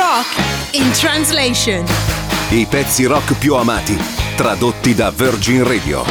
[0.00, 1.84] Rock in translation.
[2.48, 3.98] I pezzi rock più amati,
[4.34, 6.04] tradotti da Virgin Radio.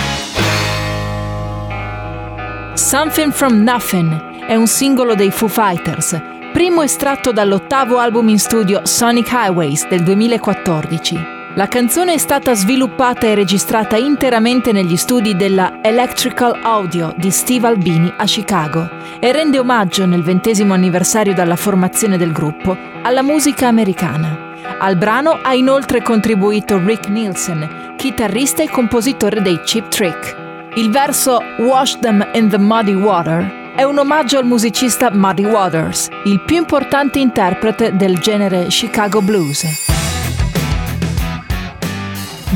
[2.76, 6.22] Something from Nothing è un singolo dei Foo Fighters,
[6.54, 11.39] primo estratto dall'ottavo album in studio Sonic Highways del 2014.
[11.56, 17.68] La canzone è stata sviluppata e registrata interamente negli studi della Electrical Audio di Steve
[17.68, 18.88] Albini a Chicago
[19.20, 24.48] e rende omaggio nel ventesimo anniversario dalla formazione del gruppo alla musica americana.
[24.78, 30.36] Al brano ha inoltre contribuito Rick Nielsen, chitarrista e compositore dei Cheap Trick.
[30.76, 36.10] Il verso Wash Them in the Muddy Water è un omaggio al musicista Muddy Waters,
[36.26, 39.89] il più importante interprete del genere Chicago Blues.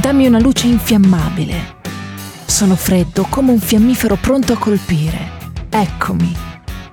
[0.03, 1.77] Dammi una luce infiammabile.
[2.43, 5.31] Sono freddo come un fiammifero pronto a colpire.
[5.69, 6.35] Eccomi.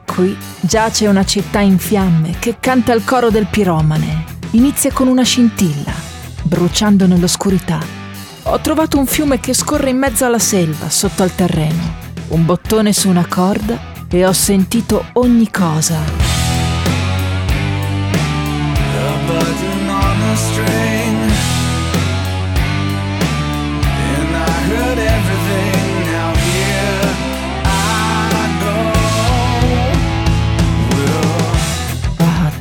[0.07, 4.27] Qui giace una città in fiamme che canta il coro del piromane.
[4.51, 5.93] Inizia con una scintilla,
[6.43, 7.81] bruciando nell'oscurità.
[8.45, 11.97] Ho trovato un fiume che scorre in mezzo alla selva, sotto al terreno.
[12.29, 13.77] Un bottone su una corda
[14.09, 15.99] e ho sentito ogni cosa.
[20.31, 20.80] A string,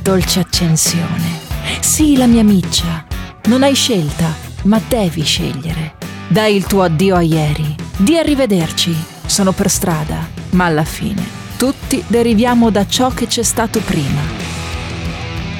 [0.09, 1.39] dolce accensione.
[1.81, 3.05] Sì, la mia miccia.
[3.43, 5.97] Non hai scelta, ma devi scegliere.
[6.27, 7.75] Dai il tuo addio a ieri.
[7.95, 8.95] Di arrivederci.
[9.27, 11.23] Sono per strada, ma alla fine
[11.57, 14.21] tutti deriviamo da ciò che c'è stato prima.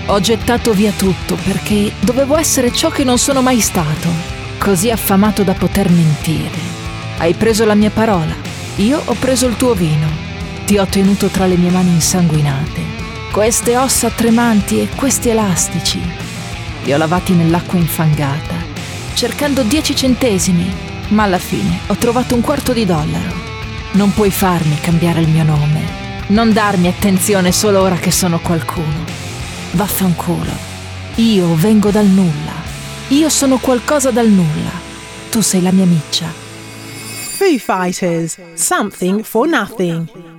[0.08, 4.10] Ho gettato via tutto perché dovevo essere ciò che non sono mai stato,
[4.58, 6.58] così affamato da poter mentire.
[7.20, 8.34] Hai preso la mia parola,
[8.78, 10.08] io ho preso il tuo vino,
[10.66, 12.89] ti ho tenuto tra le mie mani insanguinate,
[13.32, 16.02] queste ossa tremanti e questi elastici.
[16.84, 18.56] Li ho lavati nell'acqua infangata,
[19.14, 20.74] cercando dieci centesimi,
[21.10, 23.48] ma alla fine ho trovato un quarto di dollaro.
[23.92, 25.82] Non puoi farmi cambiare il mio nome,
[26.28, 29.06] non darmi attenzione solo ora che sono qualcuno.
[29.72, 30.68] Vaffanculo.
[31.16, 32.54] Io vengo dal nulla.
[33.10, 34.72] Io sono qualcosa dal nulla.
[35.30, 36.32] Tu sei la mia miccia.
[37.38, 40.39] Foo Fighters, Something for Nothing.